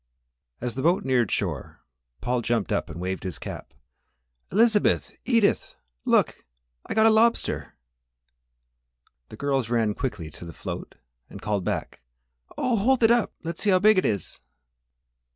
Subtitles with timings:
[0.59, 1.81] As the boat neared shore
[2.21, 3.71] Paul jumped up and waved his cap.
[4.51, 5.11] "Eliz zabeth!
[5.27, 5.75] E ed ith!
[6.05, 6.43] Look
[6.87, 7.75] I got a lobster!"
[9.29, 10.95] The girls ran quickly to the float
[11.29, 12.01] and called back,
[12.57, 14.39] "Oh, hold it up let's see how big it is?"